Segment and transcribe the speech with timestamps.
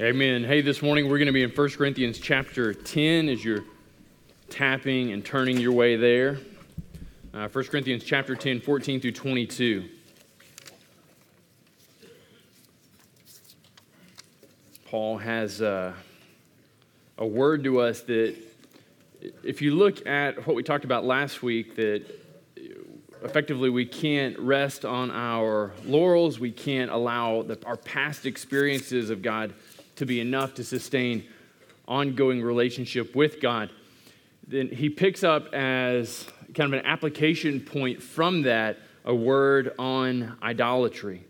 [0.00, 0.44] Amen.
[0.44, 3.64] Hey, this morning we're going to be in 1 Corinthians chapter 10 as you're
[4.48, 6.38] tapping and turning your way there.
[7.34, 9.90] Uh, 1 Corinthians chapter 10, 14 through 22.
[14.86, 15.92] Paul has uh,
[17.18, 18.34] a word to us that,
[19.42, 22.06] if you look at what we talked about last week, that
[23.22, 26.40] effectively we can't rest on our laurels.
[26.40, 29.52] We can't allow the, our past experiences of God
[30.00, 31.24] to be enough to sustain
[31.86, 33.70] ongoing relationship with God.
[34.48, 40.38] Then he picks up as kind of an application point from that a word on
[40.42, 41.22] idolatry.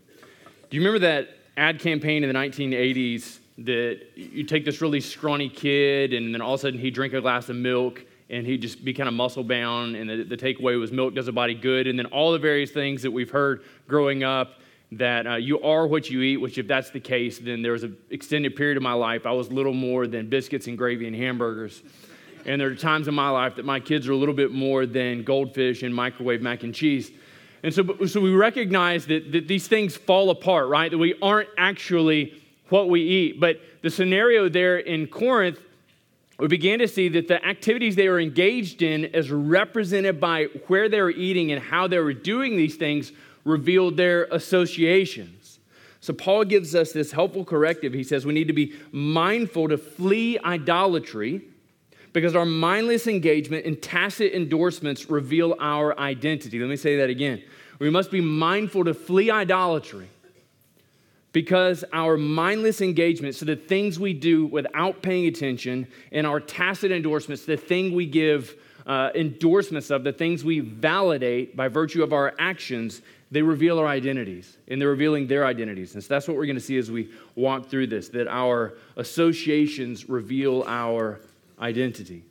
[0.69, 5.49] Do you remember that ad campaign in the 1980s that you take this really scrawny
[5.49, 8.61] kid and then all of a sudden he'd drink a glass of milk and he'd
[8.61, 11.53] just be kind of muscle bound and the, the takeaway was milk does a body
[11.53, 14.60] good and then all the various things that we've heard growing up
[14.93, 17.83] that uh, you are what you eat, which, if that's the case, then there was
[17.83, 21.15] an extended period of my life I was little more than biscuits and gravy and
[21.15, 21.81] hamburgers.
[22.45, 24.85] And there are times in my life that my kids are a little bit more
[24.85, 27.11] than goldfish and microwave mac and cheese.
[27.63, 30.89] And so, so we recognize that, that these things fall apart, right?
[30.89, 33.39] That we aren't actually what we eat.
[33.39, 35.59] But the scenario there in Corinth,
[36.39, 40.89] we began to see that the activities they were engaged in, as represented by where
[40.89, 43.11] they were eating and how they were doing these things,
[43.43, 45.59] revealed their associations.
[45.99, 47.93] So Paul gives us this helpful corrective.
[47.93, 51.41] He says we need to be mindful to flee idolatry
[52.13, 56.59] because our mindless engagement and tacit endorsements reveal our identity.
[56.59, 57.41] Let me say that again.
[57.79, 60.09] We must be mindful to flee idolatry
[61.33, 66.91] because our mindless engagement, so the things we do without paying attention, and our tacit
[66.91, 72.11] endorsements, the thing we give uh, endorsements of, the things we validate by virtue of
[72.11, 75.93] our actions, they reveal our identities and they're revealing their identities.
[75.93, 78.73] And so that's what we're going to see as we walk through this that our
[78.97, 81.21] associations reveal our
[81.59, 82.25] identity.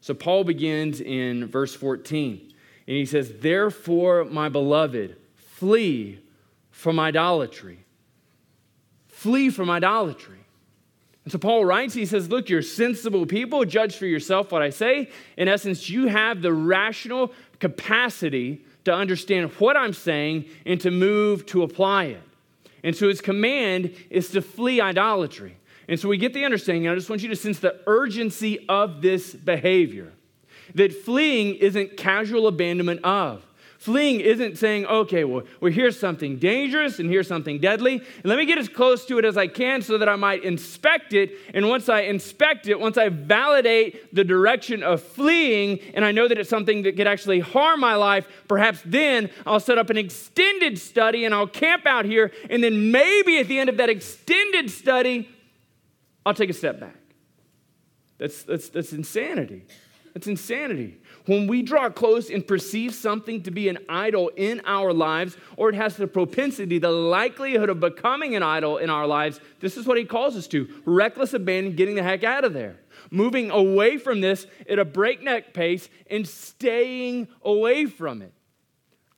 [0.00, 2.52] So Paul begins in verse 14
[2.86, 6.20] and he says, Therefore, my beloved, flee
[6.70, 7.84] from idolatry.
[9.08, 10.38] Flee from idolatry.
[11.24, 14.70] And so Paul writes, he says, Look, you're sensible people, judge for yourself what I
[14.70, 15.10] say.
[15.36, 21.46] In essence, you have the rational capacity to understand what I'm saying and to move
[21.46, 22.22] to apply it.
[22.82, 25.56] And so his command is to flee idolatry.
[25.88, 29.02] And so we get the understanding, I just want you to sense the urgency of
[29.02, 30.12] this behavior.
[30.74, 33.44] That fleeing isn't casual abandonment of.
[33.84, 38.00] Fleeing isn't saying, okay, well, well, here's something dangerous and here's something deadly.
[38.22, 41.12] Let me get as close to it as I can so that I might inspect
[41.12, 41.32] it.
[41.52, 46.26] And once I inspect it, once I validate the direction of fleeing, and I know
[46.26, 49.98] that it's something that could actually harm my life, perhaps then I'll set up an
[49.98, 52.32] extended study and I'll camp out here.
[52.48, 55.28] And then maybe at the end of that extended study,
[56.24, 56.96] I'll take a step back.
[58.16, 59.66] That's, that's, that's insanity.
[60.14, 60.96] That's insanity.
[61.26, 65.70] When we draw close and perceive something to be an idol in our lives, or
[65.70, 69.86] it has the propensity, the likelihood of becoming an idol in our lives, this is
[69.86, 72.76] what he calls us to reckless abandon, getting the heck out of there.
[73.10, 78.32] Moving away from this at a breakneck pace and staying away from it.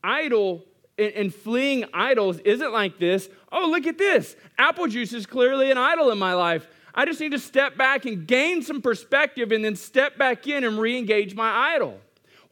[0.04, 0.64] Idol
[0.98, 3.28] and, fleeing idols isn't like this.
[3.52, 4.36] Oh, look at this.
[4.56, 6.66] Apple juice is clearly an idol in my life.
[6.96, 10.64] I just need to step back and gain some perspective and then step back in
[10.64, 12.00] and re engage my idol.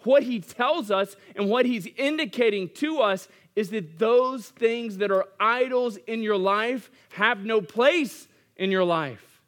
[0.01, 5.11] What he tells us and what he's indicating to us is that those things that
[5.11, 9.41] are idols in your life have no place in your life.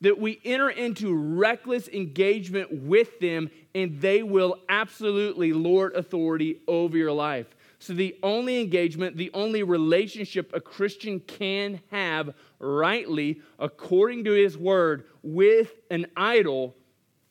[0.00, 6.96] That we enter into reckless engagement with them and they will absolutely lord authority over
[6.96, 7.54] your life.
[7.80, 14.56] So, the only engagement, the only relationship a Christian can have rightly, according to his
[14.56, 16.74] word, with an idol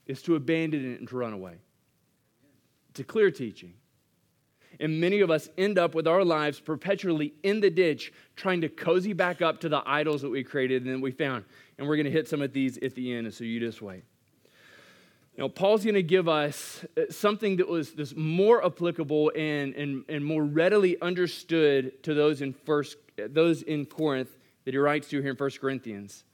[0.06, 1.56] is to abandon it and to run away.
[2.92, 3.74] It's a clear teaching.
[4.80, 8.70] And many of us end up with our lives perpetually in the ditch, trying to
[8.70, 11.46] cozy back up to the idols that we created and that we found.
[11.78, 13.82] And we're going to hit some of these at the end, and so you just
[13.82, 14.04] wait.
[15.38, 20.04] Now, Paul's going to give us uh, something that was this more applicable and, and,
[20.10, 24.36] and more readily understood to those in, first, those in Corinth
[24.68, 26.26] that he writes to here in 1 Corinthians,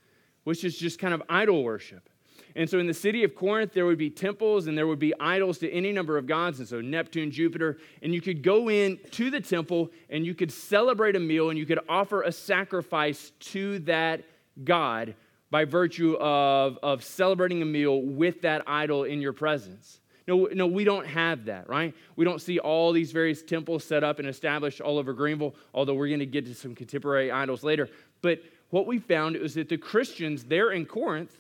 [0.44, 2.10] which is just kind of idol worship.
[2.56, 5.14] And so in the city of Corinth, there would be temples and there would be
[5.20, 6.58] idols to any number of gods.
[6.58, 7.78] And so Neptune, Jupiter.
[8.02, 11.60] And you could go in to the temple and you could celebrate a meal and
[11.60, 14.24] you could offer a sacrifice to that
[14.64, 15.14] God
[15.52, 20.00] by virtue of, of celebrating a meal with that idol in your presence.
[20.28, 21.94] No, no, we don't have that, right?
[22.16, 25.94] We don't see all these various temples set up and established all over Greenville, although
[25.94, 27.90] we're going to get to some contemporary idols later.
[28.24, 28.42] But
[28.72, 31.40] what we found was that the Christians there in Corinth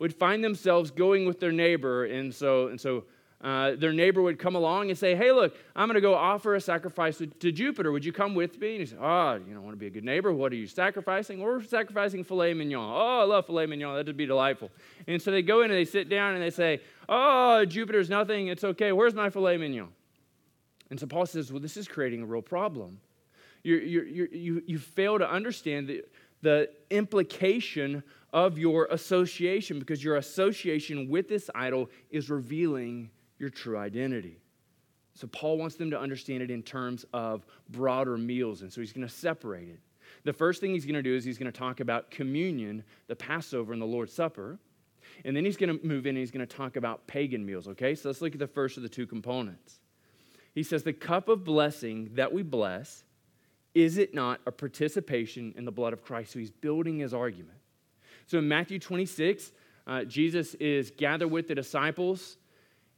[0.00, 2.06] would find themselves going with their neighbor.
[2.06, 3.04] And so, and so
[3.40, 6.54] uh, their neighbor would come along and say, Hey, look, I'm going to go offer
[6.54, 7.92] a sacrifice to, Jupiter.
[7.92, 8.72] Would you come with me?
[8.72, 10.32] And he said, Oh, you don't want to be a good neighbor.
[10.32, 11.40] What are you sacrificing?
[11.40, 12.80] We're sacrificing filet mignon.
[12.80, 13.94] Oh, I love filet mignon.
[13.94, 14.70] That'd be delightful.
[15.06, 18.48] And so they go in and they sit down and they say, Oh, Jupiter's nothing.
[18.48, 18.90] It's okay.
[18.90, 19.90] Where's my filet mignon?
[20.90, 23.00] And so Paul says, Well, this is creating a real problem.
[23.62, 26.02] you you you you fail to understand the,
[26.42, 28.02] the implication
[28.32, 34.38] of your association because your association with this idol is revealing your true identity.
[35.14, 38.92] So, Paul wants them to understand it in terms of broader meals, and so he's
[38.92, 39.80] going to separate it.
[40.24, 43.16] The first thing he's going to do is he's going to talk about communion, the
[43.16, 44.58] Passover, and the Lord's Supper.
[45.24, 47.68] And then he's going to move in and he's going to talk about pagan meals,
[47.68, 47.94] okay?
[47.94, 49.80] So let's look at the first of the two components.
[50.54, 53.04] He says, The cup of blessing that we bless,
[53.74, 56.32] is it not a participation in the blood of Christ?
[56.32, 57.58] So he's building his argument.
[58.26, 59.52] So in Matthew 26,
[59.86, 62.36] uh, Jesus is gathered with the disciples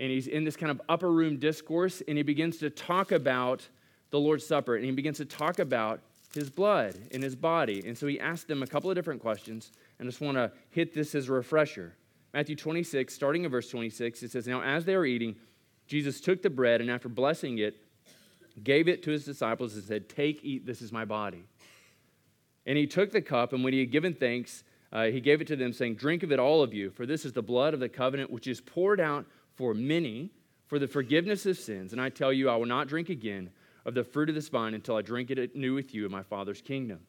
[0.01, 3.69] and he's in this kind of upper room discourse, and he begins to talk about
[4.11, 6.01] the Lord's Supper, and he begins to talk about
[6.35, 7.83] his blood in his body.
[7.87, 10.51] And so he asked them a couple of different questions, and I just want to
[10.71, 11.95] hit this as a refresher.
[12.33, 15.37] Matthew 26, starting in verse 26, it says, Now as they were eating,
[15.87, 17.77] Jesus took the bread, and after blessing it,
[18.63, 21.45] gave it to his disciples and said, Take, eat, this is my body.
[22.67, 25.47] And he took the cup, and when he had given thanks, uh, he gave it
[25.49, 27.81] to them, saying, Drink of it, all of you, for this is the blood of
[27.81, 30.31] the covenant, which is poured out for many
[30.67, 31.93] for the forgiveness of sins.
[31.93, 33.51] And I tell you, I will not drink again
[33.85, 36.23] of the fruit of this vine until I drink it anew with you in my
[36.23, 37.01] Father's kingdom.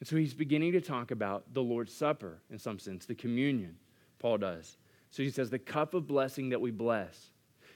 [0.00, 3.76] And so he's beginning to talk about the Lord's Supper in some sense, the communion,
[4.18, 4.76] Paul does.
[5.10, 7.30] So he says, the cup of blessing that we bless.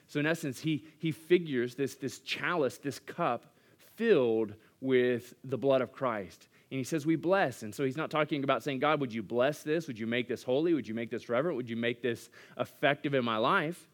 [0.06, 3.54] So in essence, he, he figures this, this chalice, this cup
[3.96, 6.48] filled with the blood of Christ.
[6.70, 7.62] And he says, We bless.
[7.62, 9.86] And so he's not talking about saying, God, would you bless this?
[9.86, 10.74] Would you make this holy?
[10.74, 11.56] Would you make this reverent?
[11.56, 12.28] Would you make this
[12.58, 13.88] effective in my life?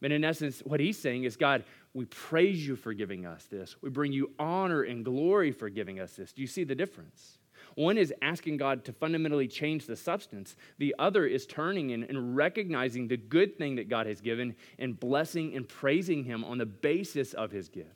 [0.00, 1.64] But in essence, what he's saying is, God,
[1.94, 3.76] we praise you for giving us this.
[3.80, 6.32] We bring you honor and glory for giving us this.
[6.32, 7.38] Do you see the difference?
[7.74, 10.56] One is asking God to fundamentally change the substance.
[10.78, 15.54] The other is turning and, recognizing the good thing that God has given and blessing
[15.56, 17.88] and praising Him on the basis of His gift.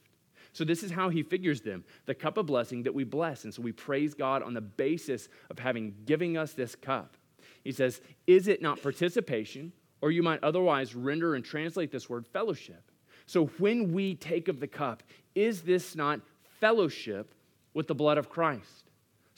[0.53, 3.45] So, this is how He figures them the cup of blessing that we bless.
[3.45, 7.17] And so we praise God on the basis of having giving us this cup.
[7.63, 9.73] He says, Is it not participation?
[10.01, 12.91] Or you might otherwise render and translate this word fellowship.
[13.27, 15.03] So when we take of the cup,
[15.35, 16.21] is this not
[16.61, 17.35] fellowship
[17.75, 18.88] with the blood of Christ?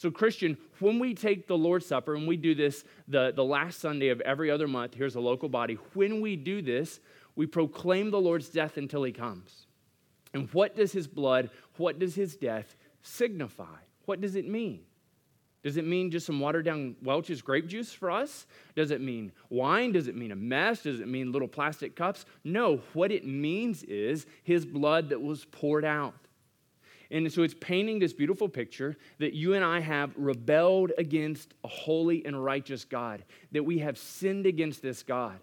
[0.00, 3.81] So, Christian, when we take the Lord's Supper, and we do this the, the last
[3.81, 7.00] Sunday of every other month, here's a local body, when we do this,
[7.37, 9.67] we proclaim the Lord's death until he comes.
[10.32, 13.76] And what does his blood, what does his death signify?
[14.06, 14.85] What does it mean?
[15.62, 18.46] Does it mean just some watered down Welch's grape juice for us?
[18.75, 19.93] Does it mean wine?
[19.93, 20.85] Does it mean a mess?
[20.85, 22.25] Does it mean little plastic cups?
[22.43, 26.14] No, what it means is his blood that was poured out.
[27.11, 31.69] And so it's painting this beautiful picture that you and I have rebelled against a
[31.69, 35.39] holy and righteous God, that we have sinned against this God.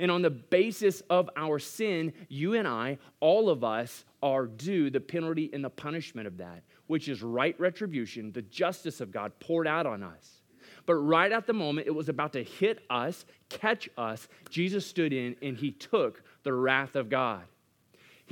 [0.00, 4.88] And on the basis of our sin, you and I, all of us, are due
[4.88, 6.62] the penalty and the punishment of that
[6.92, 10.42] which is right retribution, the justice of God poured out on us.
[10.84, 15.12] But right at the moment it was about to hit us, catch us, Jesus stood
[15.12, 17.44] in and he took the wrath of God.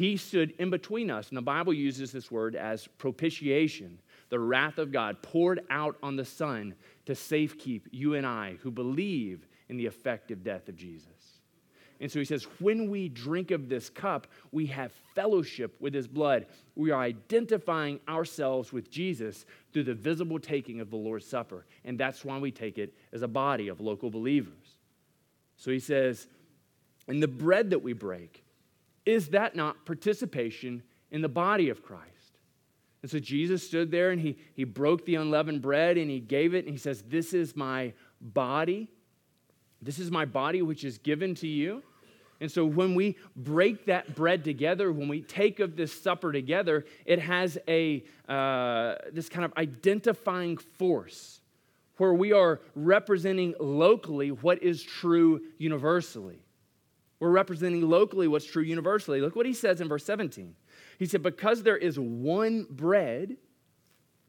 [0.00, 3.98] He stood in between us, and the Bible uses this word as propitiation,
[4.30, 8.70] the wrath of God poured out on the Son to safekeep you and I who
[8.70, 11.42] believe in the effective death of Jesus.
[12.00, 16.08] And so he says, when we drink of this cup, we have fellowship with his
[16.08, 16.46] blood.
[16.76, 21.66] We are identifying ourselves with Jesus through the visible taking of the Lord's Supper.
[21.84, 24.78] And that's why we take it as a body of local believers.
[25.58, 26.26] So he says,
[27.06, 28.44] and the bread that we break,
[29.06, 32.10] is that not participation in the body of Christ?
[33.02, 36.54] And so Jesus stood there and he, he broke the unleavened bread and he gave
[36.54, 38.90] it and he says, This is my body.
[39.80, 41.82] This is my body which is given to you.
[42.40, 46.86] And so when we break that bread together, when we take of this supper together,
[47.04, 51.40] it has a uh, this kind of identifying force
[51.98, 56.42] where we are representing locally what is true universally.
[57.20, 59.20] We're representing locally what's true universally.
[59.20, 60.54] Look what he says in verse 17.
[60.98, 63.36] He said, Because there is one bread,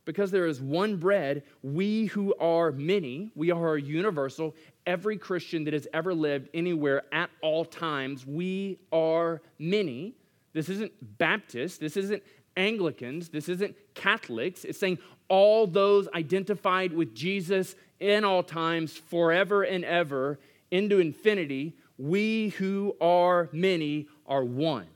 [0.03, 4.55] because there is one bread, we who are many, we are universal.
[4.85, 10.15] Every Christian that has ever lived anywhere at all times, we are many.
[10.53, 12.21] This isn't Baptist, this isn't
[12.57, 14.65] Anglicans, this isn't Catholics.
[14.65, 20.39] It's saying all those identified with Jesus in all times, forever and ever,
[20.71, 24.87] into infinity, we who are many are one.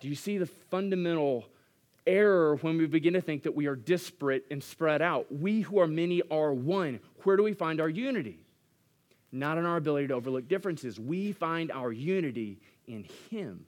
[0.00, 1.46] Do you see the fundamental
[2.04, 5.26] error when we begin to think that we are disparate and spread out?
[5.30, 6.98] We who are many are one.
[7.22, 8.40] Where do we find our unity?
[9.30, 10.98] Not in our ability to overlook differences.
[10.98, 13.64] We find our unity in Him.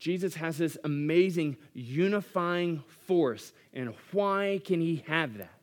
[0.00, 3.52] Jesus has this amazing unifying force.
[3.72, 5.60] And why can He have that?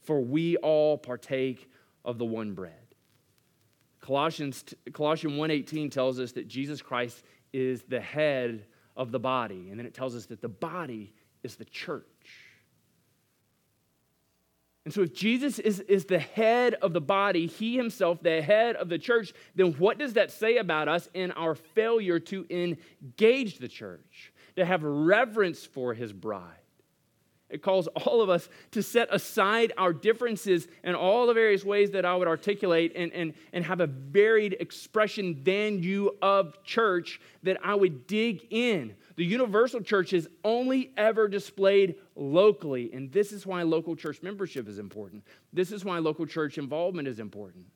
[0.00, 1.70] For we all partake
[2.04, 2.72] of the one bread.
[4.00, 9.68] Colossians, Colossians 1.18 tells us that Jesus Christ is the head of the body.
[9.70, 12.04] And then it tells us that the body is the church.
[14.84, 18.76] And so, if Jesus is, is the head of the body, he himself, the head
[18.76, 23.58] of the church, then what does that say about us in our failure to engage
[23.58, 26.63] the church, to have reverence for his bride?
[27.50, 31.90] It calls all of us to set aside our differences in all the various ways
[31.90, 37.20] that I would articulate and, and, and have a varied expression than you of church
[37.42, 38.94] that I would dig in.
[39.16, 44.66] The universal church is only ever displayed locally, and this is why local church membership
[44.66, 45.22] is important.
[45.52, 47.66] This is why local church involvement is important.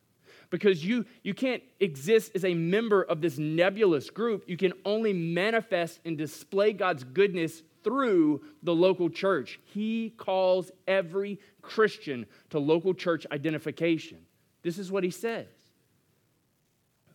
[0.51, 4.45] Because you, you can't exist as a member of this nebulous group.
[4.47, 9.61] You can only manifest and display God's goodness through the local church.
[9.65, 14.19] He calls every Christian to local church identification.
[14.63, 15.47] This is what he says.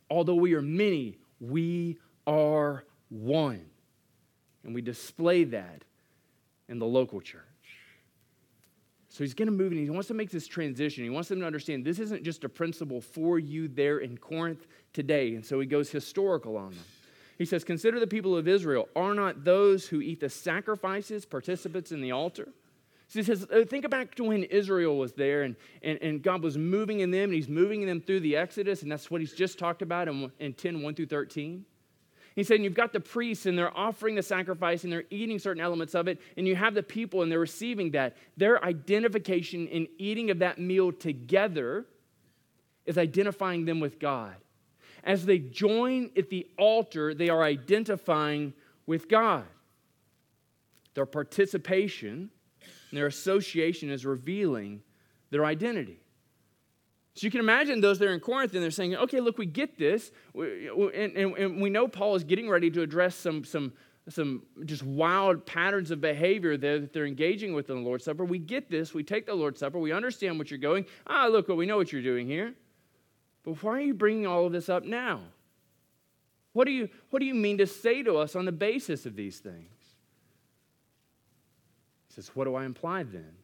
[0.09, 3.65] Although we are many, we are one.
[4.63, 5.83] And we display that
[6.69, 7.41] in the local church.
[9.09, 11.03] So he's going to move and he wants to make this transition.
[11.03, 14.65] He wants them to understand this isn't just a principle for you there in Corinth
[14.91, 15.35] today.
[15.35, 16.85] And so he goes historical on them.
[17.37, 18.87] He says, Consider the people of Israel.
[18.95, 22.49] Are not those who eat the sacrifices participants in the altar?
[23.07, 26.41] So he says, uh, Think back to when Israel was there and, and, and God
[26.41, 28.81] was moving in them and he's moving them through the Exodus.
[28.81, 31.65] And that's what he's just talked about in, in 10 1 through 13.
[32.35, 35.61] He said, You've got the priests and they're offering the sacrifice and they're eating certain
[35.61, 38.17] elements of it, and you have the people and they're receiving that.
[38.37, 41.85] Their identification in eating of that meal together
[42.85, 44.35] is identifying them with God.
[45.03, 48.53] As they join at the altar, they are identifying
[48.85, 49.45] with God.
[50.93, 52.29] Their participation
[52.61, 54.81] and their association is revealing
[55.31, 55.99] their identity.
[57.15, 59.77] So you can imagine those there in Corinth, and they're saying, okay, look, we get
[59.77, 60.11] this.
[60.35, 63.73] And, we know Paul is getting ready to address some, some,
[64.09, 68.25] some just wild patterns of behavior that they're engaging with in the Lord's Supper.
[68.25, 68.93] We get this.
[68.93, 69.77] We take the Lord's Supper.
[69.77, 70.85] We understand what you're going.
[71.05, 72.55] Ah, look, well, we know what you're doing here.
[73.43, 75.21] But why are you bringing all of this up now?
[76.53, 79.15] What do you, what do you mean to say to us on the basis of
[79.15, 79.71] these things?
[82.07, 83.35] He says, What do I imply then?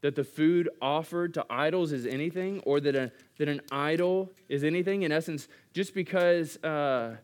[0.00, 4.64] that the food offered to idols is anything, or that, a, that an idol is
[4.64, 5.02] anything.
[5.02, 7.16] In essence, just because, uh,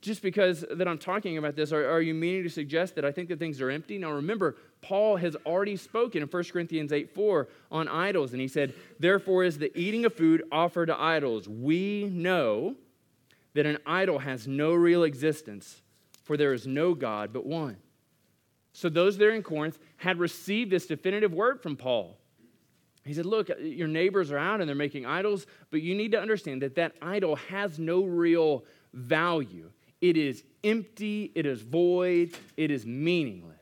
[0.00, 3.12] just because that I'm talking about this, are, are you meaning to suggest that I
[3.12, 3.98] think that things are empty?
[3.98, 8.48] Now remember, Paul has already spoken in 1 Corinthians 8 4 on idols, and he
[8.48, 11.48] said, Therefore is the eating of food offered to idols.
[11.48, 12.76] We know
[13.54, 15.82] that an idol has no real existence,
[16.24, 17.76] for there is no God but one.
[18.72, 22.18] So those there in Corinth had received this definitive word from Paul.
[23.04, 26.20] He said, Look, your neighbors are out and they're making idols, but you need to
[26.20, 29.70] understand that that idol has no real value.
[30.02, 33.56] It is empty, it is void, it is meaningless.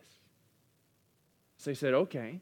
[1.58, 2.40] So he said, Okay,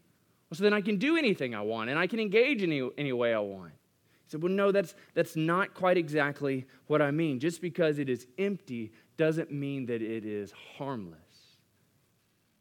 [0.48, 3.12] well, so then I can do anything I want and I can engage any, any
[3.12, 3.72] way I want.
[3.72, 7.40] He said, Well, no, that's, that's not quite exactly what I mean.
[7.40, 11.18] Just because it is empty doesn't mean that it is harmless.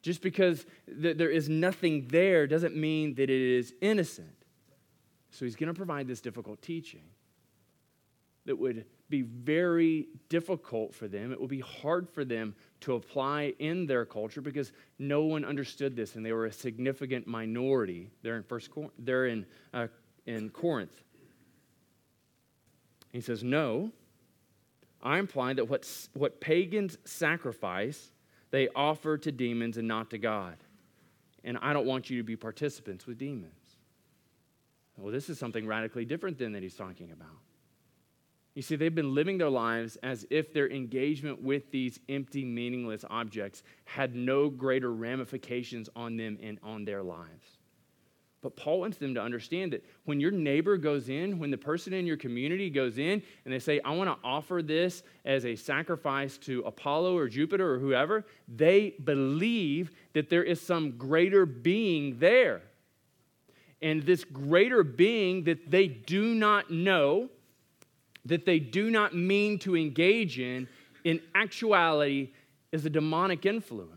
[0.02, 0.66] Just because
[1.02, 4.34] th- there is nothing there doesn't mean that it is innocent.
[5.30, 7.04] So he's going to provide this difficult teaching
[8.46, 11.32] that would be very difficult for them.
[11.32, 15.96] It would be hard for them to apply in their culture because no one understood
[15.96, 19.88] this and they were a significant minority there in first there in, uh,
[20.26, 21.04] in Corinth.
[23.14, 23.92] He says, No,
[25.02, 28.12] I imply that what, what pagans sacrifice
[28.52, 30.58] they offer to demons and not to God.
[31.44, 33.54] And I don't want you to be participants with demons.
[34.98, 37.47] Well, this is something radically different than that he's talking about.
[38.58, 43.06] You see, they've been living their lives as if their engagement with these empty, meaningless
[43.08, 47.60] objects had no greater ramifications on them and on their lives.
[48.42, 51.94] But Paul wants them to understand that when your neighbor goes in, when the person
[51.94, 55.56] in your community goes in and they say, I want to offer this as a
[55.56, 62.18] sacrifice to Apollo or Jupiter or whoever, they believe that there is some greater being
[62.18, 62.64] there.
[63.84, 67.30] And this greater being that they do not know,
[68.28, 70.68] that they do not mean to engage in,
[71.04, 72.32] in actuality
[72.72, 73.94] is a demonic influence.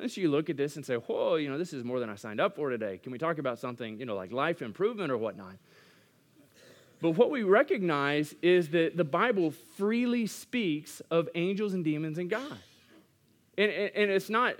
[0.00, 2.10] And so you look at this and say, whoa, you know, this is more than
[2.10, 2.98] I signed up for today.
[2.98, 5.54] Can we talk about something, you know, like life improvement or whatnot?
[7.00, 12.30] But what we recognize is that the Bible freely speaks of angels and demons and
[12.30, 12.58] God.
[13.56, 14.56] And, and, and it's not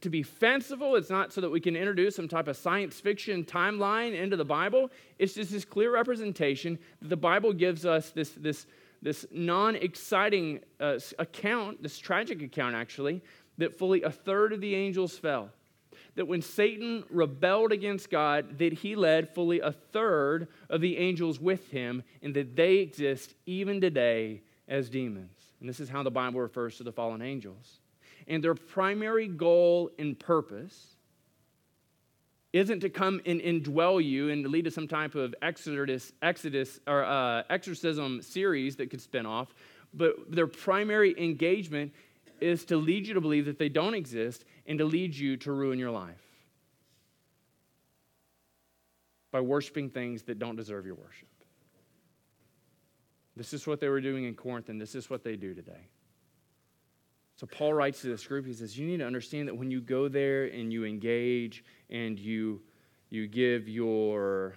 [0.00, 3.44] to be fanciful, it's not so that we can introduce some type of science fiction
[3.44, 4.90] timeline into the Bible.
[5.18, 8.66] It's just this clear representation that the Bible gives us this, this,
[9.02, 13.22] this non exciting uh, account, this tragic account actually,
[13.58, 15.50] that fully a third of the angels fell.
[16.14, 21.38] That when Satan rebelled against God, that he led fully a third of the angels
[21.38, 25.30] with him, and that they exist even today as demons.
[25.60, 27.80] And this is how the Bible refers to the fallen angels.
[28.28, 30.96] And their primary goal and purpose
[32.52, 37.04] isn't to come and indwell you and lead to some type of exodus, exodus or
[37.04, 39.54] uh, exorcism series that could spin off,
[39.92, 41.92] but their primary engagement
[42.40, 45.52] is to lead you to believe that they don't exist and to lead you to
[45.52, 46.22] ruin your life
[49.30, 51.28] by worshiping things that don't deserve your worship.
[53.36, 55.88] This is what they were doing in Corinth, and this is what they do today.
[57.36, 59.80] So Paul writes to this group, he says, You need to understand that when you
[59.80, 62.62] go there and you engage and you,
[63.10, 64.54] you give your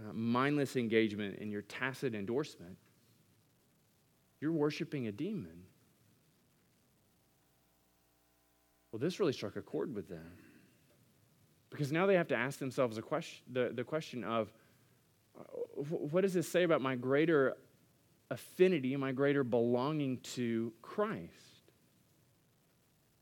[0.00, 2.76] uh, mindless engagement and your tacit endorsement,
[4.40, 5.62] you're worshiping a demon.
[8.90, 10.32] Well, this really struck a chord with them.
[11.70, 14.50] Because now they have to ask themselves a question, the, the question of
[15.38, 15.42] uh,
[15.82, 17.56] what does this say about my greater
[18.30, 21.47] affinity, my greater belonging to Christ?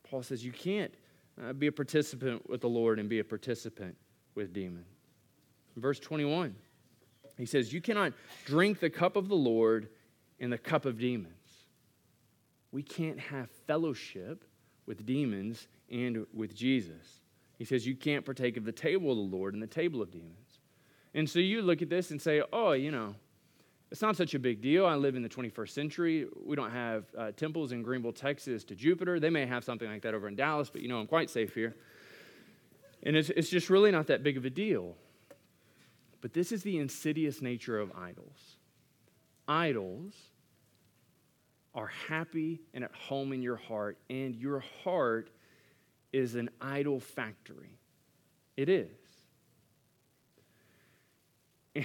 [0.09, 0.93] Paul says you can't
[1.41, 3.95] uh, be a participant with the Lord and be a participant
[4.35, 4.87] with demons.
[5.75, 6.55] verse 21,
[7.37, 8.13] he says, You cannot
[8.45, 9.89] drink the cup of the Lord
[10.39, 11.33] and the cup of demons.
[12.71, 14.43] We can't have fellowship
[14.85, 17.21] with demons and with Jesus.
[17.57, 20.11] He says you can't partake of the table of the Lord and the table of
[20.11, 20.59] demons.
[21.13, 23.15] And so you look at this and say, oh, you know,
[23.91, 24.85] it's not such a big deal.
[24.85, 26.27] I live in the 21st century.
[26.43, 29.19] We don't have uh, temples in Greenville, Texas to Jupiter.
[29.19, 31.53] They may have something like that over in Dallas, but you know, I'm quite safe
[31.53, 31.75] here.
[33.03, 34.95] And it's, it's just really not that big of a deal.
[36.19, 38.57] But this is the insidious nature of idols.
[39.47, 40.13] Idols
[41.73, 45.29] are happy and at home in your heart, and your heart
[46.11, 47.77] is an idol factory.
[48.57, 48.89] It is.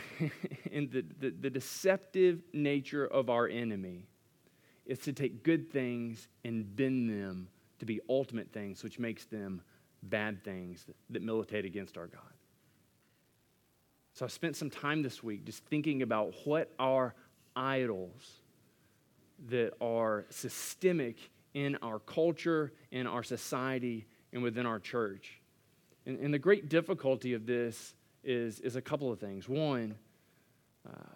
[0.73, 4.07] and the, the, the, deceptive nature of our enemy
[4.87, 9.63] is to take good things and bend them to be ultimate things, which makes them
[10.03, 12.23] bad things that, that militate against our God.
[14.15, 17.15] So I spent some time this week just thinking about what are
[17.57, 18.41] idols
[19.49, 21.17] that are systemic
[21.55, 25.41] in our culture, in our society, and within our church.
[26.07, 29.49] And, and the great difficulty of this is, is a couple of things.
[29.49, 29.97] One,
[30.89, 31.15] uh,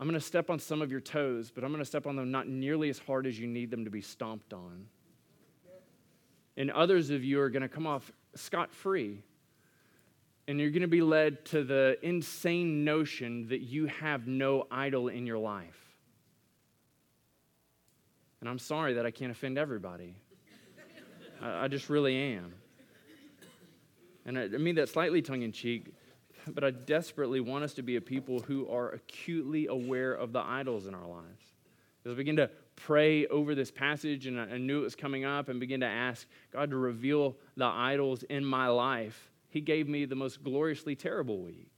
[0.00, 2.16] I'm going to step on some of your toes, but I'm going to step on
[2.16, 4.86] them not nearly as hard as you need them to be stomped on.
[6.56, 9.22] And others of you are going to come off scot free.
[10.48, 15.08] And you're going to be led to the insane notion that you have no idol
[15.08, 15.78] in your life.
[18.40, 20.16] And I'm sorry that I can't offend everybody.
[21.40, 22.54] I, I just really am.
[24.26, 25.94] And I, I mean that slightly tongue in cheek,
[26.46, 30.40] but I desperately want us to be a people who are acutely aware of the
[30.40, 31.52] idols in our lives.
[32.04, 35.48] As I begin to pray over this passage and I knew it was coming up
[35.48, 40.04] and begin to ask God to reveal the idols in my life, He gave me
[40.04, 41.68] the most gloriously terrible week.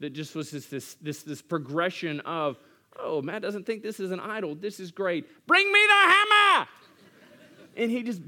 [0.00, 2.58] That just was this, this, this, this progression of
[2.98, 4.54] Oh, Matt doesn't think this is an idol.
[4.54, 5.26] This is great.
[5.46, 6.68] Bring me the hammer!
[7.76, 8.20] and he just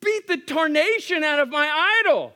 [0.00, 2.34] beat the tarnation out of my idol.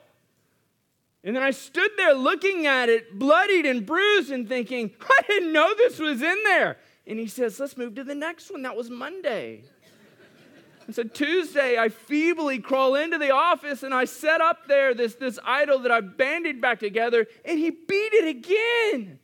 [1.23, 5.51] And then I stood there looking at it, bloodied and bruised, and thinking, I didn't
[5.51, 6.77] know this was in there.
[7.05, 8.61] And he says, Let's move to the next one.
[8.61, 9.63] That was Monday.
[10.85, 15.15] And so Tuesday, I feebly crawl into the office and I set up there this,
[15.15, 19.19] this idol that I banded back together, and he beat it again.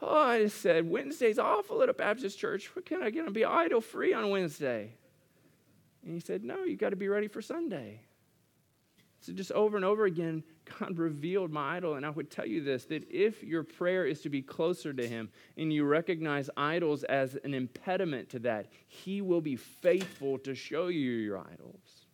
[0.00, 2.74] Oh, I just said, Wednesday's awful at a Baptist church.
[2.74, 4.94] What can I get to be idol free on Wednesday?
[6.02, 8.00] And he said, No, you got to be ready for Sunday.
[9.20, 10.42] So just over and over again,
[10.78, 11.94] God revealed my idol.
[11.94, 15.06] And I would tell you this that if your prayer is to be closer to
[15.06, 20.54] Him and you recognize idols as an impediment to that, He will be faithful to
[20.54, 22.06] show you your idols.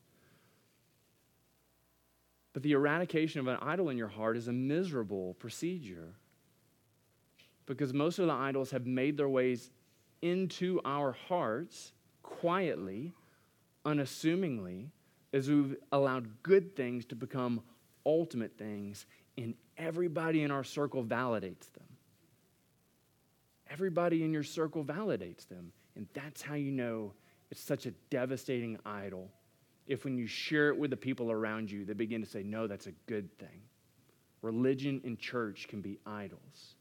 [2.52, 6.14] But the eradication of an idol in your heart is a miserable procedure
[7.66, 9.70] because most of the idols have made their ways
[10.22, 11.92] into our hearts
[12.22, 13.12] quietly,
[13.84, 14.90] unassumingly,
[15.36, 17.60] as we've allowed good things to become
[18.06, 19.04] ultimate things,
[19.36, 21.84] and everybody in our circle validates them.
[23.70, 25.72] Everybody in your circle validates them.
[25.94, 27.12] And that's how you know
[27.50, 29.30] it's such a devastating idol.
[29.86, 32.66] If when you share it with the people around you, they begin to say, no,
[32.66, 33.60] that's a good thing.
[34.40, 36.76] Religion and church can be idols.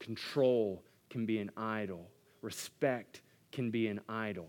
[0.00, 2.08] Control can be an idol.
[2.42, 4.48] Respect can be an idol.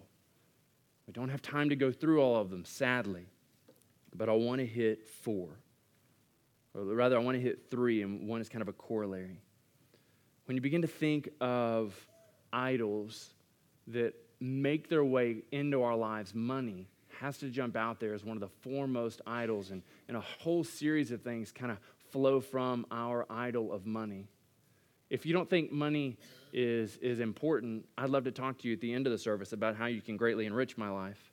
[1.09, 3.25] We don't have time to go through all of them, sadly,
[4.15, 5.49] but I want to hit four.
[6.75, 9.41] Or rather, I want to hit three, and one is kind of a corollary.
[10.45, 11.95] When you begin to think of
[12.53, 13.33] idols
[13.87, 16.87] that make their way into our lives, money
[17.19, 20.63] has to jump out there as one of the foremost idols, and, and a whole
[20.63, 21.79] series of things kind of
[22.11, 24.27] flow from our idol of money.
[25.09, 26.19] If you don't think money
[26.53, 29.53] is, is important, I'd love to talk to you at the end of the service
[29.53, 31.31] about how you can greatly enrich my life.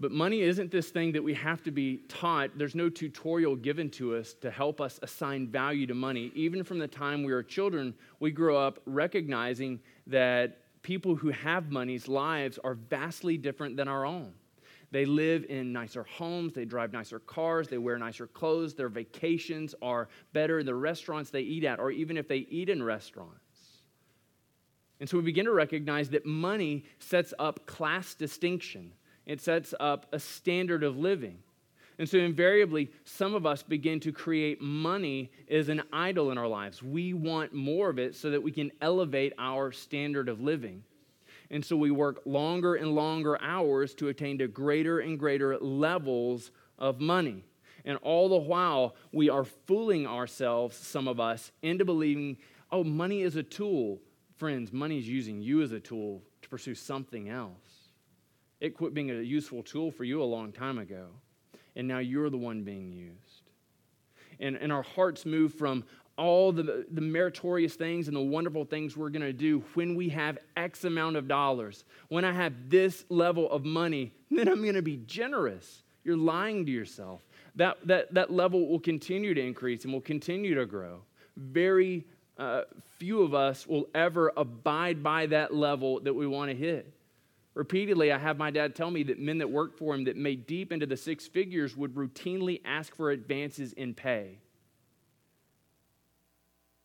[0.00, 2.56] but money isn't this thing that we have to be taught.
[2.56, 6.32] There's no tutorial given to us to help us assign value to money.
[6.34, 11.70] Even from the time we were children, we grow up recognizing that people who have
[11.70, 14.32] money's lives are vastly different than our own.
[14.92, 19.74] They live in nicer homes, they drive nicer cars, they wear nicer clothes, their vacations
[19.80, 23.36] are better, the restaurants they eat at, or even if they eat in restaurants.
[24.98, 28.92] And so we begin to recognize that money sets up class distinction,
[29.26, 31.38] it sets up a standard of living.
[31.98, 36.48] And so, invariably, some of us begin to create money as an idol in our
[36.48, 36.82] lives.
[36.82, 40.82] We want more of it so that we can elevate our standard of living.
[41.50, 46.52] And so we work longer and longer hours to attain to greater and greater levels
[46.78, 47.44] of money.
[47.84, 52.36] And all the while, we are fooling ourselves, some of us, into believing,
[52.70, 54.00] oh, money is a tool.
[54.36, 57.90] Friends, money is using you as a tool to pursue something else.
[58.60, 61.08] It quit being a useful tool for you a long time ago,
[61.74, 63.50] and now you're the one being used.
[64.38, 65.84] And, and our hearts move from,
[66.20, 70.10] all the, the meritorious things and the wonderful things we're going to do when we
[70.10, 71.84] have X amount of dollars.
[72.08, 75.82] When I have this level of money, then I'm going to be generous.
[76.04, 77.22] You're lying to yourself.
[77.56, 81.00] That, that, that level will continue to increase and will continue to grow.
[81.38, 82.04] Very
[82.36, 82.62] uh,
[82.98, 86.92] few of us will ever abide by that level that we want to hit.
[87.54, 90.46] Repeatedly, I have my dad tell me that men that worked for him that made
[90.46, 94.38] deep into the six figures would routinely ask for advances in pay.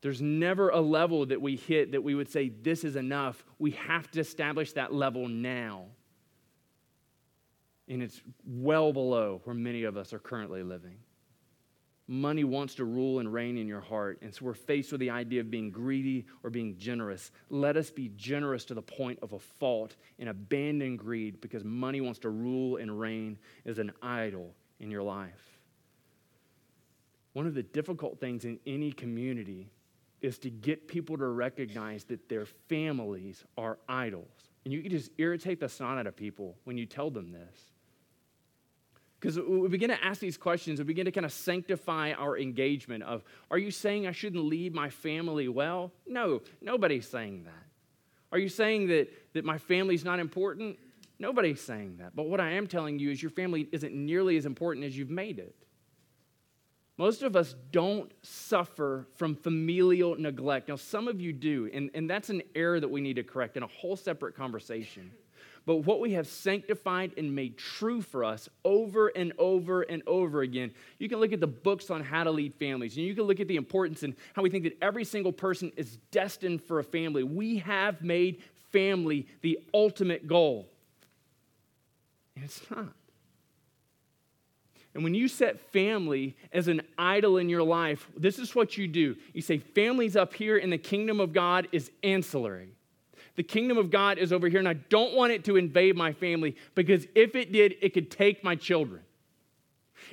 [0.05, 3.43] There's never a level that we hit that we would say, this is enough.
[3.57, 5.85] We have to establish that level now.
[7.87, 10.97] And it's well below where many of us are currently living.
[12.07, 14.19] Money wants to rule and reign in your heart.
[14.21, 17.31] And so we're faced with the idea of being greedy or being generous.
[17.49, 21.99] Let us be generous to the point of a fault and abandon greed because money
[21.99, 25.57] wants to rule and reign as an idol in your life.
[27.33, 29.71] One of the difficult things in any community
[30.21, 34.31] is to get people to recognize that their families are idols.
[34.63, 37.71] And you can just irritate the snot out of people when you tell them this.
[39.19, 43.03] Because we begin to ask these questions, we begin to kind of sanctify our engagement
[43.03, 45.91] of, are you saying I shouldn't lead my family well?
[46.05, 47.63] No, nobody's saying that.
[48.31, 50.77] Are you saying that, that my family's not important?
[51.17, 52.15] Nobody's saying that.
[52.15, 55.09] But what I am telling you is your family isn't nearly as important as you've
[55.09, 55.55] made it.
[56.97, 60.69] Most of us don't suffer from familial neglect.
[60.69, 63.57] Now, some of you do, and, and that's an error that we need to correct
[63.57, 65.11] in a whole separate conversation.
[65.65, 70.41] But what we have sanctified and made true for us over and over and over
[70.41, 73.23] again, you can look at the books on how to lead families, and you can
[73.23, 76.79] look at the importance and how we think that every single person is destined for
[76.79, 77.23] a family.
[77.23, 80.69] We have made family the ultimate goal.
[82.35, 82.93] And it's not.
[84.95, 88.87] And when you set family as an idol in your life, this is what you
[88.87, 89.17] do.
[89.33, 92.69] You say, Family's up here, and the kingdom of God is ancillary.
[93.35, 96.13] The kingdom of God is over here, and I don't want it to invade my
[96.13, 99.01] family because if it did, it could take my children.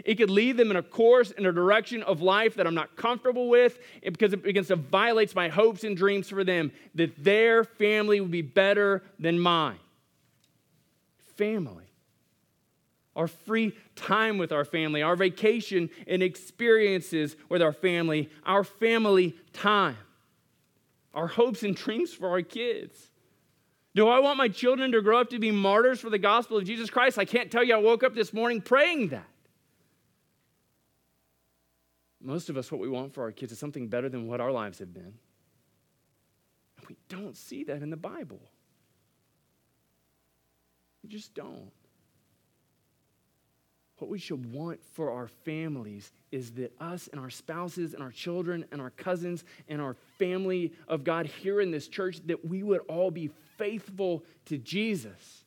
[0.05, 2.97] It could lead them in a course, in a direction of life that I'm not
[2.97, 7.63] comfortable with because it begins to violate my hopes and dreams for them that their
[7.63, 9.79] family would be better than mine.
[11.37, 11.92] Family.
[13.15, 19.37] Our free time with our family, our vacation and experiences with our family, our family
[19.53, 19.99] time,
[21.13, 23.11] our hopes and dreams for our kids.
[23.95, 26.65] Do I want my children to grow up to be martyrs for the gospel of
[26.65, 27.19] Jesus Christ?
[27.19, 29.29] I can't tell you I woke up this morning praying that.
[32.23, 34.53] Most of us, what we want for our kids is something better than what our
[34.53, 35.13] lives have been.
[36.79, 38.41] And we don't see that in the Bible.
[41.03, 41.73] We just don't.
[44.03, 48.11] What we should want for our families is that us and our spouses and our
[48.11, 52.65] children and our cousins and our family of God here in this church, that we
[52.65, 55.45] would all be faithful to Jesus.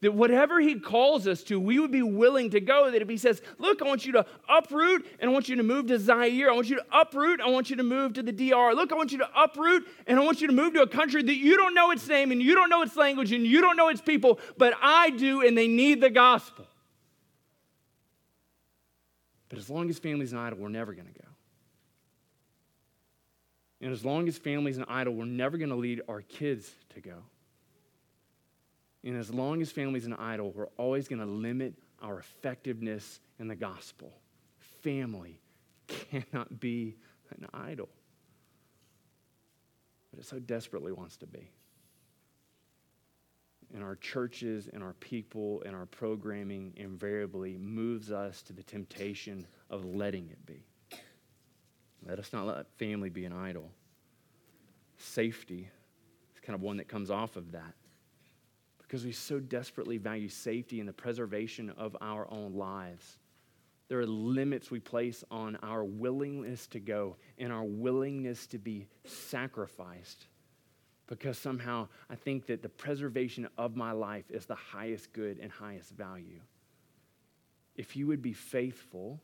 [0.00, 2.90] That whatever he calls us to, we would be willing to go.
[2.90, 5.62] That if he says, Look, I want you to uproot and I want you to
[5.62, 6.50] move to Zaire.
[6.50, 7.40] I want you to uproot.
[7.40, 8.74] I want you to move to the DR.
[8.74, 11.22] Look, I want you to uproot and I want you to move to a country
[11.22, 13.76] that you don't know its name and you don't know its language and you don't
[13.76, 16.66] know its people, but I do and they need the gospel.
[19.50, 21.28] But as long as family's an idol, we're never going to go.
[23.82, 27.00] And as long as family's an idol, we're never going to lead our kids to
[27.00, 27.16] go.
[29.04, 33.48] And as long as family's an idol, we're always going to limit our effectiveness in
[33.48, 34.12] the gospel.
[34.82, 35.40] Family
[35.88, 36.96] cannot be
[37.30, 37.88] an idol,
[40.10, 41.50] but it so desperately wants to be
[43.74, 49.46] and our churches and our people and our programming invariably moves us to the temptation
[49.68, 50.64] of letting it be.
[52.06, 53.70] Let us not let family be an idol.
[54.96, 55.68] Safety
[56.34, 57.74] is kind of one that comes off of that
[58.78, 63.18] because we so desperately value safety and the preservation of our own lives.
[63.88, 68.88] There are limits we place on our willingness to go and our willingness to be
[69.04, 70.26] sacrificed
[71.10, 75.50] because somehow I think that the preservation of my life is the highest good and
[75.50, 76.40] highest value.
[77.76, 79.20] If you would be faithful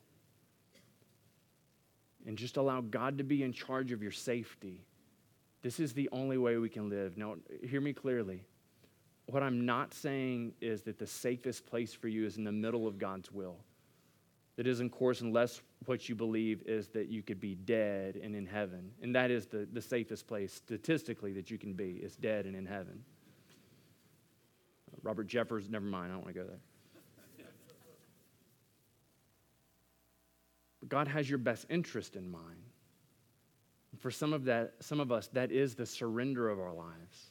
[2.26, 4.84] and just allow God to be in charge of your safety,
[5.62, 7.16] this is the only way we can live.
[7.16, 8.42] Now, hear me clearly.
[9.26, 12.88] What I'm not saying is that the safest place for you is in the middle
[12.88, 13.58] of God's will
[14.56, 18.34] that is in course unless what you believe is that you could be dead and
[18.34, 18.90] in heaven.
[19.02, 22.56] And that is the, the safest place statistically that you can be, is dead and
[22.56, 23.04] in heaven.
[25.02, 26.60] Robert Jeffress, never mind, I don't want to go there.
[30.80, 32.42] But God has your best interest in mind.
[33.98, 37.30] For some of that, some of us, that is the surrender of our lives.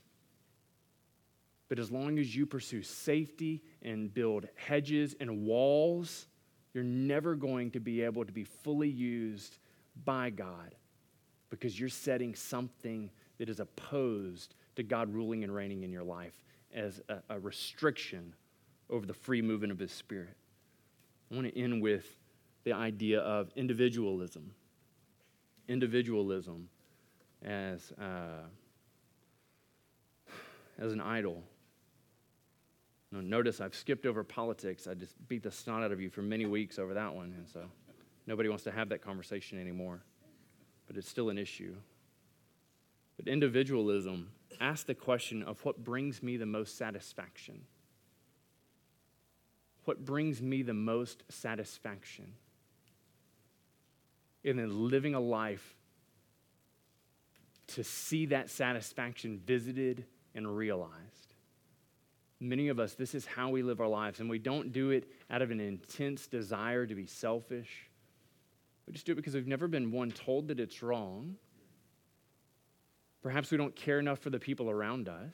[1.67, 6.27] But as long as you pursue safety and build hedges and walls,
[6.75, 9.57] you're never going to be able to be fully used
[10.03, 10.75] by God
[11.49, 16.33] because you're setting something that is opposed to God ruling and reigning in your life
[16.73, 18.33] as a, a restriction
[18.89, 20.35] over the free movement of His Spirit.
[21.31, 22.05] I want to end with
[22.65, 24.51] the idea of individualism.
[25.69, 26.67] Individualism
[27.41, 28.43] as, uh,
[30.77, 31.41] as an idol.
[33.15, 34.87] Now, notice I've skipped over politics.
[34.87, 37.47] I just beat the snot out of you for many weeks over that one, and
[37.47, 37.61] so
[38.27, 40.01] nobody wants to have that conversation anymore.
[40.85, 41.75] But it's still an issue.
[43.15, 47.61] But individualism asks the question of what brings me the most satisfaction.
[49.85, 52.33] What brings me the most satisfaction?
[54.43, 55.75] And then living a life
[57.67, 60.03] to see that satisfaction visited
[60.35, 61.24] and realized.
[62.39, 65.09] Many of us, this is how we live our lives, and we don't do it
[65.29, 67.89] out of an intense desire to be selfish.
[68.85, 71.35] We just do it because we've never been, one, told that it's wrong.
[73.23, 75.33] Perhaps we don't care enough for the people around us.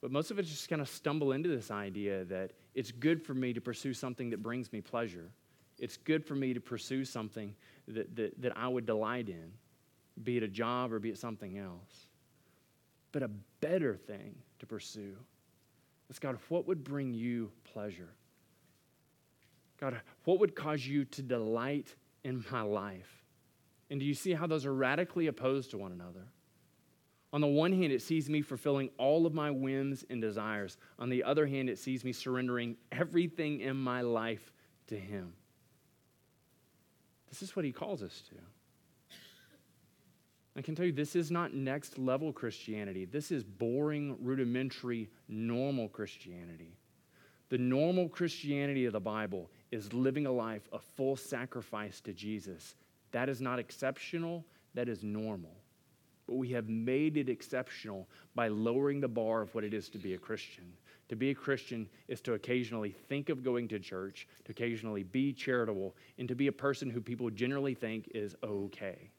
[0.00, 3.34] But most of us just kind of stumble into this idea that it's good for
[3.34, 5.30] me to pursue something that brings me pleasure.
[5.78, 7.54] It's good for me to pursue something
[7.88, 9.52] that, that, that I would delight in,
[10.22, 12.06] be it a job or be it something else.
[13.12, 15.16] But a better thing to pursue.
[16.08, 18.10] It's God, what would bring you pleasure?
[19.80, 23.24] God, what would cause you to delight in my life?
[23.90, 26.26] And do you see how those are radically opposed to one another?
[27.32, 30.78] On the one hand, it sees me fulfilling all of my whims and desires.
[30.98, 34.52] On the other hand, it sees me surrendering everything in my life
[34.86, 35.34] to Him.
[37.28, 38.36] This is what He calls us to.
[40.56, 43.04] I can tell you, this is not next level Christianity.
[43.04, 46.78] This is boring, rudimentary, normal Christianity.
[47.50, 52.74] The normal Christianity of the Bible is living a life of full sacrifice to Jesus.
[53.12, 55.54] That is not exceptional, that is normal.
[56.26, 59.98] But we have made it exceptional by lowering the bar of what it is to
[59.98, 60.72] be a Christian.
[61.10, 65.32] To be a Christian is to occasionally think of going to church, to occasionally be
[65.32, 69.10] charitable, and to be a person who people generally think is okay.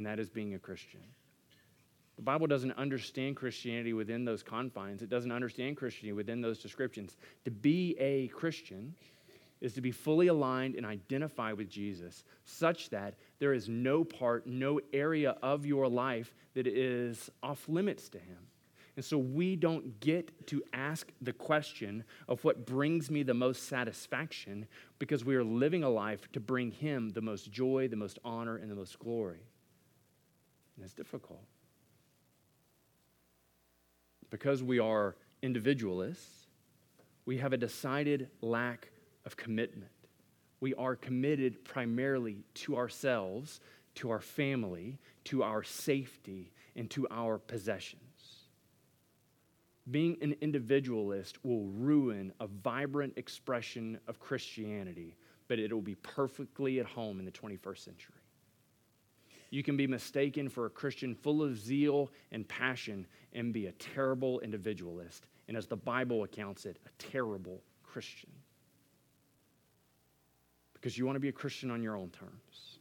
[0.00, 1.02] And that is being a Christian.
[2.16, 7.18] The Bible doesn't understand Christianity within those confines, it doesn't understand Christianity within those descriptions.
[7.44, 8.94] To be a Christian
[9.60, 14.46] is to be fully aligned and identify with Jesus, such that there is no part,
[14.46, 18.38] no area of your life that is off limits to Him.
[18.96, 23.68] And so we don't get to ask the question of what brings me the most
[23.68, 24.66] satisfaction
[24.98, 28.56] because we are living a life to bring Him the most joy, the most honor,
[28.56, 29.49] and the most glory.
[30.80, 31.44] And it's difficult.
[34.30, 36.46] Because we are individualists,
[37.26, 38.88] we have a decided lack
[39.26, 39.90] of commitment.
[40.60, 43.60] We are committed primarily to ourselves,
[43.96, 48.46] to our family, to our safety, and to our possessions.
[49.90, 55.14] Being an individualist will ruin a vibrant expression of Christianity,
[55.46, 58.19] but it will be perfectly at home in the 21st century.
[59.50, 63.72] You can be mistaken for a Christian full of zeal and passion and be a
[63.72, 68.30] terrible individualist, and as the Bible accounts it, a terrible Christian
[70.80, 72.78] because you want to be a Christian on your own terms.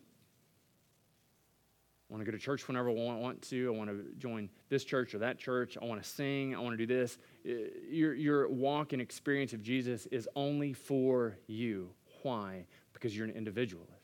[2.10, 3.68] I want to go to church whenever I want to.
[3.68, 5.78] I want to join this church or that church.
[5.80, 6.56] I want to sing.
[6.56, 7.20] I want to do this.
[7.46, 11.92] Uh, your, your walk and experience of Jesus is only for you.
[12.24, 12.66] Why?
[12.94, 13.99] Because you're an individualist.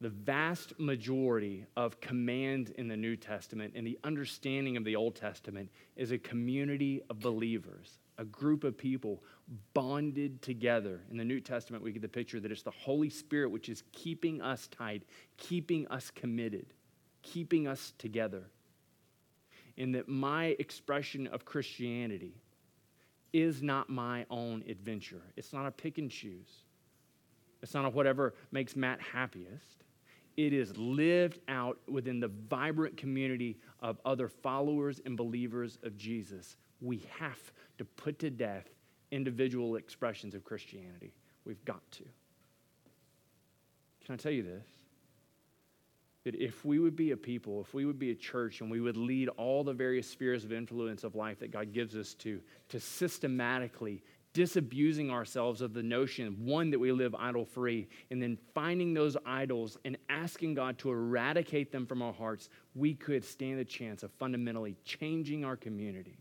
[0.00, 5.16] The vast majority of commands in the New Testament and the understanding of the Old
[5.16, 9.24] Testament is a community of believers, a group of people
[9.74, 11.00] bonded together.
[11.10, 13.82] In the New Testament, we get the picture that it's the Holy Spirit which is
[13.90, 15.02] keeping us tight,
[15.36, 16.66] keeping us committed,
[17.22, 18.44] keeping us together.
[19.76, 22.34] And that my expression of Christianity
[23.32, 25.22] is not my own adventure.
[25.36, 26.62] It's not a pick and choose.
[27.62, 29.84] It's not a whatever makes Matt happiest.
[30.38, 36.56] It is lived out within the vibrant community of other followers and believers of Jesus
[36.80, 38.68] we have to put to death
[39.10, 41.12] individual expressions of Christianity.
[41.44, 42.04] We've got to.
[44.04, 44.66] Can I tell you this?
[46.24, 48.80] That if we would be a people, if we would be a church, and we
[48.80, 52.40] would lead all the various spheres of influence of life that God gives us to,
[52.68, 54.02] to systematically
[54.38, 59.16] disabusing ourselves of the notion, one, that we live idol free, and then finding those
[59.26, 64.04] idols and asking God to eradicate them from our hearts, we could stand a chance
[64.04, 66.18] of fundamentally changing our community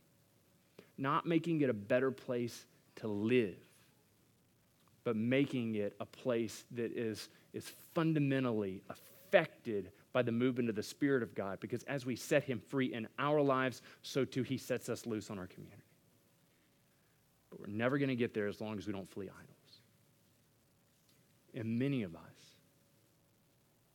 [0.97, 3.55] not making it a better place to live,
[5.03, 10.83] but making it a place that is, is fundamentally affected by the movement of the
[10.83, 11.59] Spirit of God.
[11.59, 15.29] Because as we set Him free in our lives, so too He sets us loose
[15.29, 15.83] on our community.
[17.49, 19.81] But we're never going to get there as long as we don't flee idols.
[21.53, 22.21] And many of us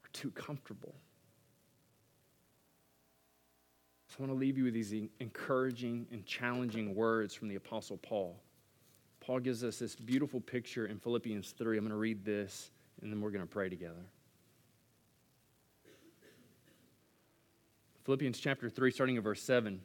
[0.04, 0.94] are too comfortable
[4.12, 7.96] so I want to leave you with these encouraging and challenging words from the Apostle
[7.96, 8.38] Paul.
[9.20, 11.78] Paul gives us this beautiful picture in Philippians 3.
[11.78, 14.04] I'm going to read this, and then we're going to pray together.
[18.04, 19.80] Philippians chapter 3, starting at verse 7.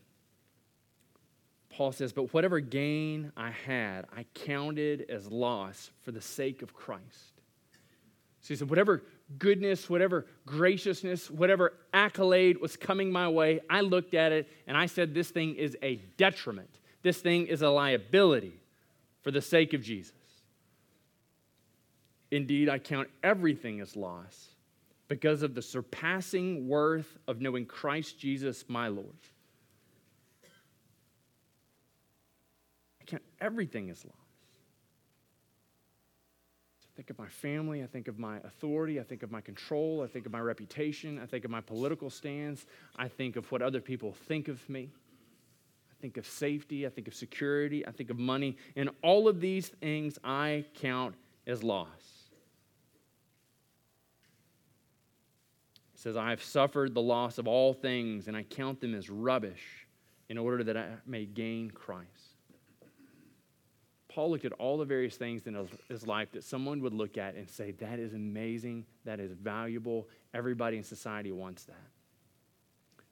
[1.77, 6.73] Paul says, But whatever gain I had, I counted as loss for the sake of
[6.73, 7.37] Christ.
[8.41, 9.03] So he said, whatever
[9.37, 14.87] goodness, whatever graciousness, whatever accolade was coming my way, I looked at it and I
[14.87, 16.79] said, this thing is a detriment.
[17.03, 18.59] This thing is a liability
[19.21, 20.13] for the sake of Jesus.
[22.31, 24.47] Indeed, I count everything as loss
[25.09, 29.13] because of the surpassing worth of knowing Christ Jesus, my Lord.
[33.07, 34.13] Count everything as loss
[36.81, 37.83] I think of my family.
[37.83, 38.99] I think of my authority.
[38.99, 40.01] I think of my control.
[40.03, 41.19] I think of my reputation.
[41.19, 42.65] I think of my political stance.
[42.95, 44.89] I think of what other people think of me.
[45.91, 46.87] I think of safety.
[46.87, 47.85] I think of security.
[47.85, 48.57] I think of money.
[48.75, 51.13] And all of these things I count
[51.45, 51.87] as loss.
[55.93, 59.07] It says, I have suffered the loss of all things, and I count them as
[59.07, 59.87] rubbish
[60.29, 62.07] in order that I may gain Christ.
[64.17, 65.55] Paul looked at all the various things in
[65.89, 70.07] his life that someone would look at and say, that is amazing, that is valuable.
[70.33, 71.75] Everybody in society wants that.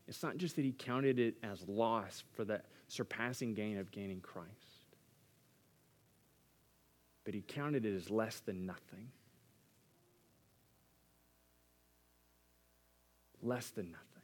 [0.08, 4.20] It's not just that he counted it as loss for the surpassing gain of gaining
[4.20, 4.50] Christ,
[7.24, 9.12] but he counted it as less than nothing.
[13.44, 14.24] Less than nothing.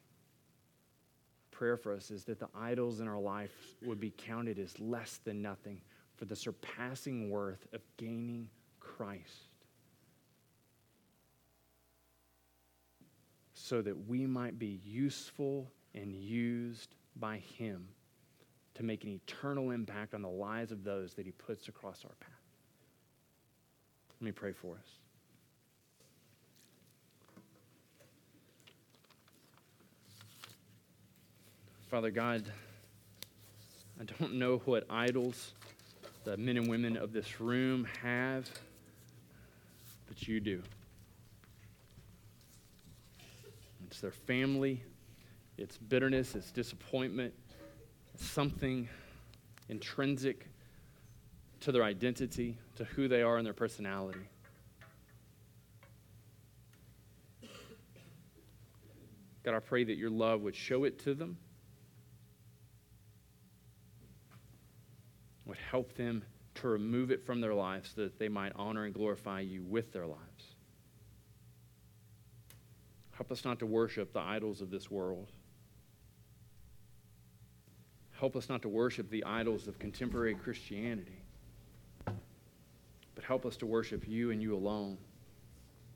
[1.52, 3.54] prayer for us is that the idols in our life
[3.86, 5.80] would be counted as less than nothing
[6.22, 8.48] for the surpassing worth of gaining
[8.80, 9.50] Christ.
[13.56, 17.88] So that we might be useful and used by Him
[18.76, 22.14] to make an eternal impact on the lives of those that He puts across our
[22.20, 22.30] path.
[24.20, 24.86] Let me pray for us.
[31.90, 32.44] Father God,
[34.00, 35.54] I don't know what idols
[36.24, 38.50] the men and women of this room have,
[40.08, 40.62] but you do.
[43.88, 44.84] It's their family,
[45.58, 47.34] it's bitterness, it's disappointment,
[48.14, 48.88] it's something
[49.70, 50.48] intrinsic
[51.62, 54.20] to their identity, to who they are and their personality.
[59.44, 61.38] God, I pray that your love would show it to them,
[65.46, 66.24] would help them
[66.56, 69.92] to remove it from their lives so that they might honor and glorify you with
[69.92, 70.56] their lives.
[73.12, 75.32] Help us not to worship the idols of this world.
[78.20, 81.22] Help us not to worship the idols of contemporary Christianity,
[82.06, 84.98] but help us to worship you and you alone.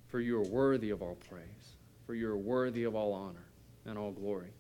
[0.08, 1.76] For you are worthy of all praise,
[2.06, 3.46] for you are worthy of all honor
[3.86, 4.54] and all glory.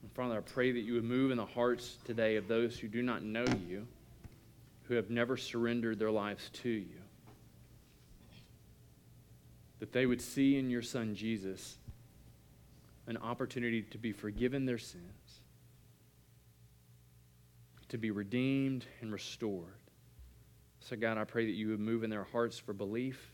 [0.13, 3.01] Father, I pray that you would move in the hearts today of those who do
[3.01, 3.87] not know you,
[4.83, 6.99] who have never surrendered their lives to you.
[9.79, 11.77] That they would see in your Son Jesus
[13.07, 15.39] an opportunity to be forgiven their sins,
[17.87, 19.73] to be redeemed and restored.
[20.81, 23.33] So, God, I pray that you would move in their hearts for belief,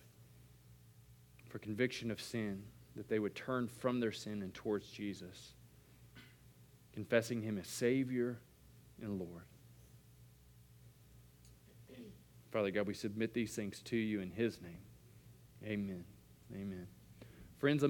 [1.49, 2.61] for conviction of sin,
[2.95, 5.53] that they would turn from their sin and towards Jesus,
[6.97, 8.39] confessing him as Savior
[8.99, 9.43] and Lord.
[12.51, 14.79] Father God, we submit these things to you in his name.
[15.63, 16.05] Amen.
[16.51, 16.87] Amen.
[17.59, 17.83] Friends,